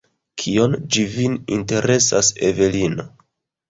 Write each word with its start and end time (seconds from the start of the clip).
Kion 0.43 0.77
ĝi 0.95 1.05
vin 1.13 1.37
interesas, 1.59 2.35
Evelino? 2.53 3.11